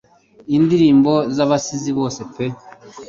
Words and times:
Indirimbo 0.57 1.13
z'abasizi 1.35 1.91
bose 1.99 2.21
pe 2.33 2.45